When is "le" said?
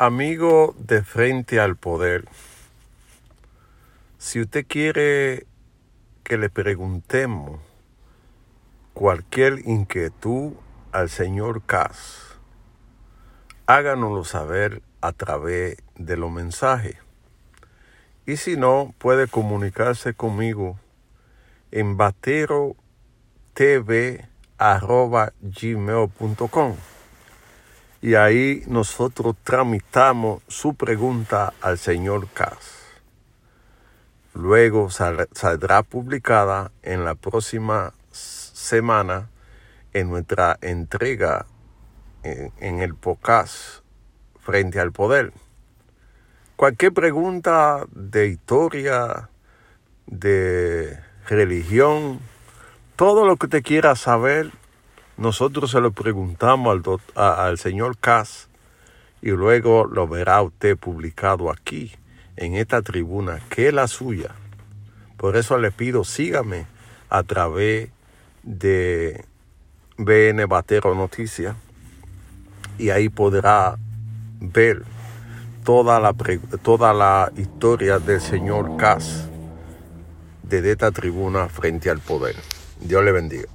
6.38-6.50, 65.58-65.72, 83.02-83.10